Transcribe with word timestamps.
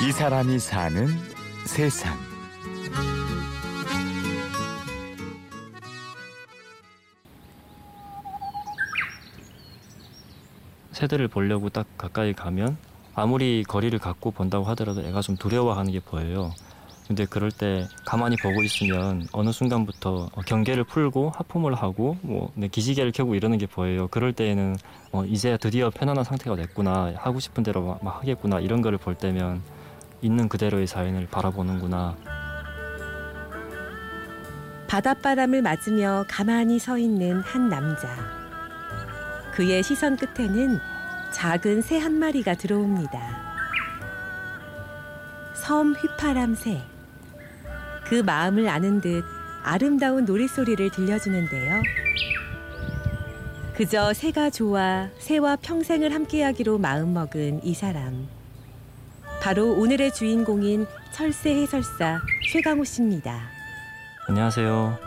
이 0.00 0.12
사람이 0.12 0.60
사는 0.60 1.08
세상. 1.66 2.16
새들을 10.92 11.26
보려고 11.26 11.68
딱 11.68 11.86
가까이 11.98 12.32
가면 12.32 12.76
아무리 13.16 13.64
거리를 13.64 13.98
갖고 13.98 14.30
본다고 14.30 14.66
하더라도 14.66 15.02
애가 15.02 15.20
좀 15.20 15.36
두려워하는 15.36 15.90
게 15.90 15.98
보여요. 15.98 16.52
근데 17.08 17.24
그럴 17.24 17.50
때 17.50 17.88
가만히 18.06 18.36
보고 18.36 18.62
있으면 18.62 19.26
어느 19.32 19.50
순간부터 19.50 20.28
경계를 20.46 20.84
풀고 20.84 21.30
하품을 21.34 21.74
하고 21.74 22.16
뭐 22.22 22.52
네, 22.54 22.68
기지개를 22.68 23.10
켜고 23.10 23.34
이러는 23.34 23.58
게 23.58 23.66
보여요. 23.66 24.06
그럴 24.08 24.32
때에는 24.32 24.76
어, 25.10 25.24
이제 25.24 25.56
드디어 25.60 25.90
편안한 25.90 26.22
상태가 26.22 26.54
됐구나 26.54 27.14
하고 27.16 27.40
싶은 27.40 27.64
대로 27.64 27.98
막 28.00 28.20
하겠구나 28.20 28.60
이런 28.60 28.80
거를 28.80 28.98
볼 28.98 29.16
때면 29.16 29.60
있는 30.20 30.48
그대로의 30.48 30.86
자연을 30.86 31.28
바라보는구나. 31.30 32.16
바닷바람을 34.88 35.62
맞으며 35.62 36.24
가만히 36.28 36.78
서 36.78 36.96
있는 36.98 37.40
한 37.40 37.68
남자. 37.68 38.08
그의 39.52 39.82
시선 39.82 40.16
끝에는 40.16 40.78
작은 41.32 41.82
새 41.82 41.98
한 41.98 42.14
마리가 42.14 42.54
들어옵니다. 42.54 43.48
섬 45.54 45.92
휘파람 45.92 46.54
새. 46.54 46.80
그 48.06 48.22
마음을 48.22 48.68
아는 48.68 49.00
듯 49.00 49.24
아름다운 49.62 50.24
노랫소리를 50.24 50.90
들려주는데요. 50.90 51.82
그저 53.76 54.12
새가 54.14 54.50
좋아 54.50 55.08
새와 55.18 55.56
평생을 55.56 56.14
함께하기로 56.14 56.78
마음먹은 56.78 57.60
이 57.64 57.74
사람. 57.74 58.26
바로 59.40 59.72
오늘의 59.72 60.12
주인공인 60.12 60.86
철새 61.12 61.54
해설사 61.54 62.20
최강호 62.52 62.84
씨입니다. 62.84 63.40
안녕하세요. 64.26 64.98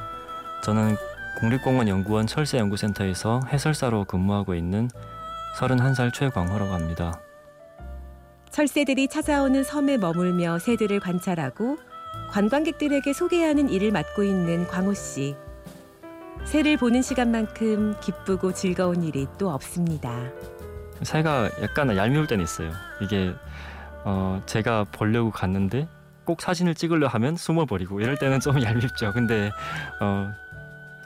저는 0.64 0.96
국립공원 1.40 1.88
연구원 1.88 2.28
철새연구센터에서 2.28 3.42
해설사로 3.48 4.06
근무하고 4.06 4.56
있는 4.56 4.90
31살 5.58 6.14
최광호라고 6.14 6.74
합니다. 6.74 7.20
철새들이 8.50 9.08
찾아오는 9.08 9.64
섬에 9.64 9.98
머물며 9.98 10.59
새들을 10.59 11.00
관찰하고 11.00 11.78
관광객들에게 12.32 13.14
소개하는 13.14 13.70
일을 13.70 13.92
맡고 13.92 14.24
있는 14.24 14.68
광호 14.68 14.94
씨. 14.94 15.36
새를 16.46 16.78
보는 16.78 17.02
시간만큼 17.02 17.96
기쁘고 18.02 18.54
즐거운 18.54 19.04
일이 19.04 19.28
또 19.38 19.52
없습니다. 19.52 20.16
새가 21.04 21.50
약간 21.62 21.96
얄미울 21.96 22.28
때는 22.28 22.44
있어요. 22.44 22.72
이게 23.02 23.34
어 24.04 24.42
제가 24.46 24.86
보려고 24.92 25.32
갔는데 25.32 25.88
꼭 26.24 26.42
사진을 26.42 26.76
찍으려 26.76 27.08
하면 27.08 27.36
숨어버리고 27.36 28.00
이럴 28.00 28.16
때는 28.18 28.40
좀 28.40 28.56
얄밉죠. 28.64 29.12
근데 29.14 29.52
어, 30.00 30.32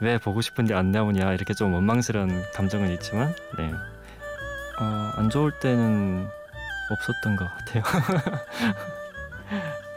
왜 0.00 0.18
보고 0.18 0.40
싶은데 0.40 0.74
안 0.74 0.92
나오냐 0.92 1.32
이렇게 1.32 1.52
좀 1.54 1.74
원망스러운 1.74 2.44
감정은 2.54 2.92
있지만 2.92 3.34
네. 3.58 3.72
어, 4.80 5.10
안 5.16 5.28
좋을 5.30 5.50
때는 5.58 6.28
없었던 6.90 7.36
것 7.36 7.48
같아요. 7.48 7.82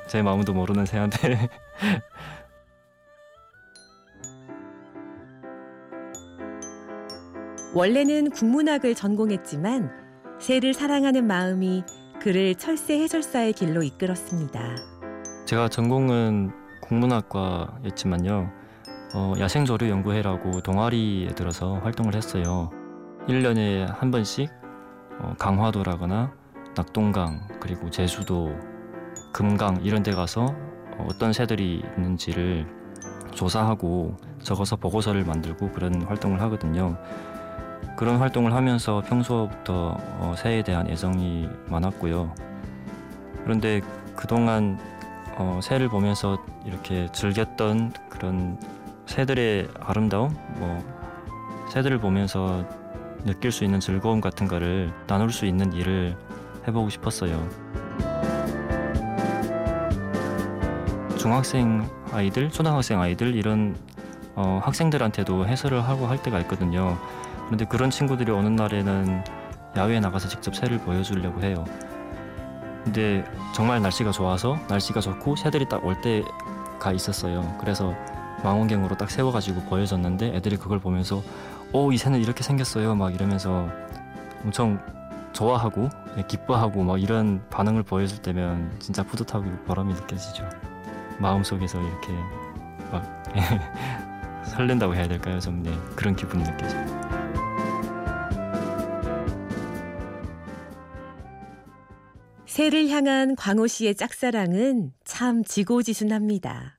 제 0.07 0.23
마음도 0.23 0.53
모르는 0.53 0.85
새한테 0.85 1.49
원래는 7.75 8.31
국문학을 8.31 8.95
전공했지만 8.95 9.91
새를 10.39 10.73
사랑하는 10.73 11.27
마음이 11.27 11.83
그를 12.21 12.53
철새 12.55 12.99
해설사의 12.99 13.53
길로 13.53 13.81
이끌었습니다. 13.81 14.75
제가 15.45 15.69
전공은 15.69 16.51
국문학과였지만요. 16.81 18.51
어, 19.15 19.33
야생조류 19.39 19.89
연구회라고 19.89 20.61
동아리에 20.61 21.29
들어서 21.29 21.75
활동을 21.75 22.15
했어요. 22.15 22.69
1년에 23.27 23.87
한 23.87 24.11
번씩 24.11 24.49
어, 25.19 25.33
강화도라거나 25.39 26.33
낙동강 26.75 27.47
그리고 27.59 27.89
제주도 27.89 28.53
금강 29.31 29.79
이런 29.83 30.03
데 30.03 30.11
가서 30.11 30.45
어떤 31.07 31.31
새들이 31.31 31.81
있는지를 31.97 32.67
조사하고 33.31 34.17
적어서 34.43 34.75
보고서를 34.75 35.23
만들고 35.23 35.71
그런 35.71 36.01
활동을 36.03 36.41
하거든요. 36.41 36.97
그런 37.95 38.17
활동을 38.17 38.53
하면서 38.53 39.01
평소부터 39.05 39.97
어, 39.99 40.35
새에 40.37 40.63
대한 40.63 40.89
애정이 40.89 41.49
많았고요. 41.67 42.33
그런데 43.43 43.81
그동안 44.15 44.79
어, 45.37 45.59
새를 45.63 45.89
보면서 45.89 46.43
이렇게 46.65 47.09
즐겼던 47.11 47.93
그런 48.09 48.59
새들의 49.05 49.69
아름다움, 49.79 50.35
뭐 50.57 50.83
새들을 51.69 51.99
보면서 51.99 52.65
느낄 53.25 53.51
수 53.51 53.63
있는 53.63 53.79
즐거움 53.79 54.21
같은 54.21 54.47
거를 54.47 54.93
나눌 55.07 55.31
수 55.31 55.45
있는 55.45 55.73
일을 55.73 56.15
해보고 56.67 56.89
싶었어요. 56.89 57.47
중학생 61.17 61.89
아이들, 62.11 62.49
초등학생 62.49 63.01
아이들 63.01 63.35
이런 63.35 63.75
어, 64.41 64.61
학생들한테도 64.63 65.47
해설을 65.47 65.83
하고 65.83 66.07
할 66.07 66.21
때가 66.23 66.39
있거든요. 66.39 66.97
그런데 67.47 67.65
그런 67.65 67.89
친구들이 67.89 68.31
어느 68.31 68.47
날에는 68.47 69.21
야외에 69.75 69.99
나가서 69.99 70.29
직접 70.29 70.55
새를 70.55 70.77
보여주려고 70.79 71.41
해요. 71.41 71.65
근데 72.85 73.25
정말 73.53 73.81
날씨가 73.81 74.11
좋아서 74.11 74.57
날씨가 74.69 75.01
좋고 75.01 75.35
새들이 75.35 75.67
딱 75.67 75.83
올 75.83 75.99
때가 75.99 76.93
있었어요. 76.93 77.57
그래서 77.59 77.93
망원경으로 78.45 78.95
딱 78.95 79.11
세워가지고 79.11 79.63
보여줬는데 79.63 80.33
애들이 80.35 80.55
그걸 80.55 80.79
보면서 80.79 81.21
오 81.73 81.91
이 81.91 81.97
새는 81.97 82.19
이렇게 82.21 82.41
생겼어요 82.41 82.95
막 82.95 83.13
이러면서 83.13 83.67
엄청 84.45 84.79
좋아하고 85.33 85.89
예, 86.17 86.23
기뻐하고 86.23 86.81
막 86.83 86.99
이런 87.01 87.41
반응을 87.49 87.83
보여줄 87.83 88.19
때면 88.21 88.71
진짜 88.79 89.03
뿌듯하고 89.03 89.43
보람이 89.67 89.93
느껴지죠. 89.93 90.47
마음속에서 91.17 91.81
이렇게 91.81 92.13
막 92.89 93.03
설렌다고 94.49 94.95
해야 94.95 95.07
될까요? 95.07 95.39
좀 95.39 95.63
네, 95.63 95.71
그런 95.95 96.15
기분이 96.15 96.43
느껴져요. 96.43 96.99
새를 102.45 102.89
향한 102.89 103.35
광호 103.35 103.67
씨의 103.67 103.95
짝사랑은 103.95 104.91
참 105.05 105.43
지고지순합니다. 105.43 106.77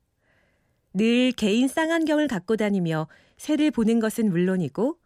늘 0.92 1.32
개인 1.32 1.68
쌍안경을 1.68 2.28
갖고 2.28 2.56
다니며 2.56 3.06
새를 3.38 3.70
보는 3.70 4.00
것은 4.00 4.28
물론이고 4.28 4.96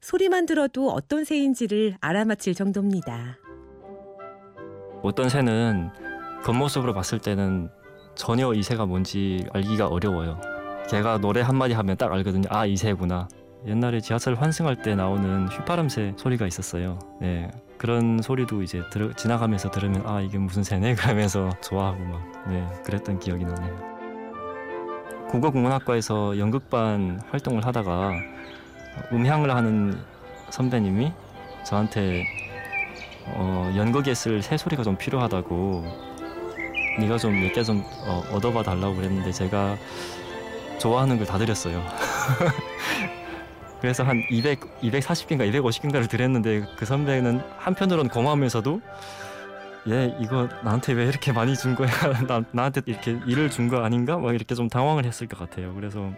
소리만 0.00 0.46
들어도 0.46 0.90
어떤 0.90 1.24
새인지를 1.24 1.96
알아맞힐 2.00 2.54
정도입니다. 2.54 3.38
어떤 5.02 5.28
새는 5.28 5.90
겉모습으로 6.42 6.92
봤을 6.92 7.18
때는 7.18 7.70
전혀 8.14 8.52
이 8.52 8.62
새가 8.62 8.84
뭔지 8.84 9.46
알기가 9.52 9.86
어려워요. 9.86 10.51
걔가 10.92 11.16
노래 11.16 11.40
한마디 11.40 11.72
하면 11.72 11.96
딱 11.96 12.12
알거든요. 12.12 12.44
아, 12.50 12.66
이 12.66 12.76
새구나. 12.76 13.26
옛날에 13.66 13.98
지하철 14.00 14.34
환승할 14.34 14.82
때 14.82 14.94
나오는 14.94 15.48
휘파람새 15.48 16.14
소리가 16.18 16.46
있었어요. 16.46 16.98
네. 17.18 17.50
그런 17.78 18.20
소리도 18.20 18.62
이제 18.62 18.82
들어, 18.90 19.10
지나가면서 19.14 19.70
들으면 19.70 20.02
아, 20.06 20.20
이게 20.20 20.36
무슨 20.36 20.62
새네? 20.62 20.94
그러면서 21.00 21.48
좋아하고 21.62 21.98
막, 22.04 22.46
네. 22.46 22.68
그랬던 22.84 23.20
기억이 23.20 23.42
나네요. 23.42 23.92
국어국문학과에서 25.30 26.38
연극반 26.38 27.18
활동을 27.30 27.64
하다가 27.64 28.12
음향을 29.14 29.54
하는 29.56 29.98
선배님이 30.50 31.10
저한테 31.64 32.26
어, 33.28 33.72
연극에 33.74 34.12
쓸 34.12 34.42
새소리가 34.42 34.82
좀 34.82 34.98
필요하다고 34.98 35.84
네가 37.00 37.16
좀 37.16 37.40
몇 37.40 37.54
개좀 37.54 37.82
어, 38.06 38.22
얻어봐 38.30 38.62
달라고 38.62 38.96
그랬는데 38.96 39.32
제가 39.32 39.78
좋아하는 40.78 41.16
걸 41.18 41.26
다 41.26 41.38
드렸어요. 41.38 41.82
그래서 43.80 44.04
한 44.04 44.22
200, 44.30 44.60
240개인가 44.82 45.50
250개인가를 45.52 46.08
드렸는데 46.08 46.66
그 46.76 46.84
선배는 46.84 47.40
한편으로는 47.58 48.10
고마우면서도 48.10 48.80
얘 49.90 50.16
이거 50.20 50.48
나한테 50.62 50.92
왜 50.92 51.06
이렇게 51.06 51.32
많이 51.32 51.56
준 51.56 51.74
거야? 51.74 51.88
나, 52.28 52.44
나한테 52.52 52.82
이렇게 52.86 53.18
일을 53.26 53.50
준 53.50 53.68
거 53.68 53.82
아닌가? 53.84 54.16
막 54.18 54.34
이렇게 54.34 54.54
좀 54.54 54.68
당황을 54.68 55.04
했을 55.04 55.26
것 55.26 55.38
같아요. 55.38 55.74
그래서 55.74 56.12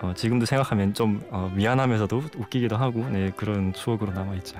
어, 0.00 0.12
지금도 0.14 0.46
생각하면 0.46 0.92
좀 0.94 1.22
어, 1.30 1.50
미안하면서도 1.54 2.22
웃기기도 2.36 2.76
하고 2.76 3.08
네, 3.08 3.30
그런 3.36 3.72
추억으로 3.72 4.12
남아있죠. 4.12 4.58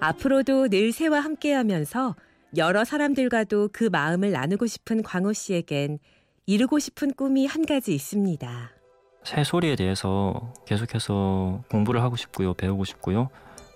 앞으로도 0.00 0.68
늘 0.68 0.92
새와 0.92 1.20
함께하면서 1.20 2.14
여러 2.56 2.84
사람들과도 2.84 3.70
그 3.72 3.84
마음을 3.84 4.30
나누고 4.30 4.66
싶은 4.66 5.02
광호 5.02 5.32
씨에겐 5.32 5.98
이루고 6.46 6.78
싶은 6.78 7.12
꿈이 7.14 7.46
한 7.46 7.64
가지 7.66 7.94
있습니다. 7.94 8.70
새 9.24 9.42
소리에 9.44 9.76
대해서 9.76 10.52
계속해서 10.66 11.62
공부를 11.70 12.02
하고 12.02 12.16
싶고요, 12.16 12.54
배우고 12.54 12.84
싶고요. 12.84 13.30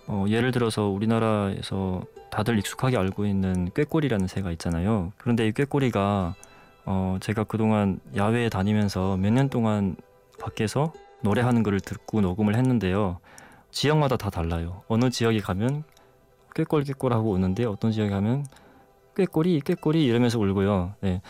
어, 0.06 0.24
예를 0.28 0.52
들어서 0.52 0.84
우리나라에서 0.88 2.02
다들 2.30 2.58
익숙하게 2.58 2.96
알고 2.98 3.26
있는 3.26 3.70
꾀꼬리라는 3.74 4.26
새가 4.26 4.52
있잖아요. 4.52 5.12
그런데 5.16 5.46
이 5.48 5.52
꾀꼬리가 5.52 6.34
어, 6.84 7.16
제가 7.20 7.44
그동안 7.44 8.00
야외에 8.16 8.48
다니면서 8.48 9.16
몇 9.16 9.30
년 9.32 9.48
동안 9.48 9.96
밖에서 10.40 10.92
노래하는 11.22 11.62
거를 11.62 11.80
듣고 11.80 12.20
녹음을 12.20 12.54
했는데요. 12.54 13.18
지역마다 13.70 14.16
다 14.16 14.30
달라요. 14.30 14.82
어느 14.88 15.10
지역에 15.10 15.40
가면 15.40 15.84
꾀꼬리 16.54 16.84
꾀꼬리 16.84 17.14
하고 17.14 17.32
우는데 17.32 17.64
어떤 17.64 17.90
지역에 17.90 18.10
가면 18.10 18.46
꾀꼬리 19.22 19.60
꾀꼬리 19.60 20.04
이러면서 20.06 20.38
울고요. 20.38 20.94
네. 21.00 21.20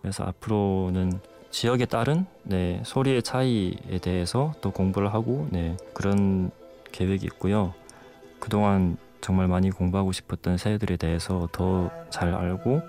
그래서 0.00 0.22
앞으로는 0.24 1.18
지역에 1.50 1.84
따른 1.86 2.24
네, 2.44 2.80
소리의 2.84 3.22
차이에 3.24 3.98
대해서 4.00 4.52
더 4.60 4.70
공부를 4.70 5.12
하고 5.12 5.48
네, 5.50 5.76
그런 5.92 6.50
계획이 6.92 7.26
있고요. 7.26 7.74
그동안 8.38 8.96
정말 9.20 9.48
많이 9.48 9.70
공부하고 9.70 10.12
싶었던 10.12 10.56
새들에 10.56 10.96
대해서 10.96 11.48
더 11.52 11.90
잘 12.10 12.32
알고 12.32 12.80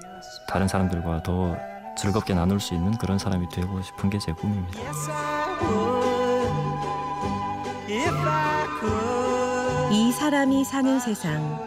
다른 0.48 0.68
사람들과 0.68 1.24
더 1.24 1.58
즐겁게 1.98 2.34
나눌 2.36 2.60
수 2.60 2.76
있는 2.76 2.92
그런 2.98 3.18
사람이 3.18 3.50
되고 3.50 3.82
싶은 3.82 4.10
게 4.12 4.20
제 4.20 4.32
꿈입니다. 4.34 4.80
이 9.92 10.12
사람이 10.12 10.64
사는 10.64 11.00
세상. 11.00 11.67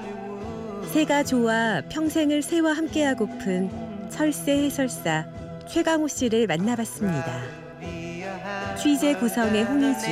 새가 0.93 1.23
좋아 1.23 1.81
평생을 1.89 2.43
새와 2.43 2.73
함께하고픈 2.73 3.71
철새 4.11 4.65
해설사 4.65 5.25
최강호 5.69 6.09
씨를 6.09 6.49
만나봤습니다. 6.49 7.43
취재 8.77 9.15
구성의 9.15 9.63
홍희주, 9.63 10.11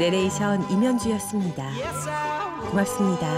내레이션 0.00 0.68
임현주였습니다. 0.68 1.64
고맙습니다. 2.70 3.28